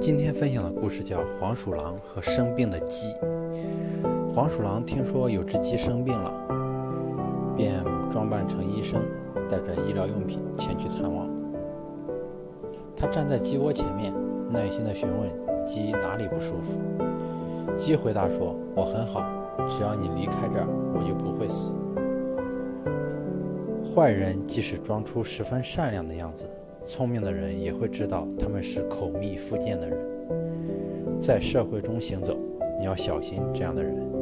[0.00, 3.12] 今天分享的故事叫《黄鼠狼和生病的鸡》。
[4.32, 6.32] 黄鼠狼听说有只鸡生病了，
[7.56, 9.00] 便装扮成医生，
[9.50, 11.28] 带着医疗用品前去探望。
[12.96, 14.12] 他站在鸡窝前面，
[14.50, 15.30] 耐心地询问
[15.66, 16.78] 鸡哪里不舒服。
[17.76, 19.24] 鸡回答说：“我很好，
[19.68, 21.72] 只要你离开这儿，我就不会死。”
[23.94, 26.44] 坏人即使装出十分善良的样子。
[26.86, 29.98] 聪明的人也会知道他们是口蜜腹剑的人，
[31.20, 32.38] 在社会中行走，
[32.78, 34.15] 你要小心这样的人。